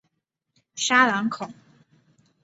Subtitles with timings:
[0.73, 1.53] 沙朗孔。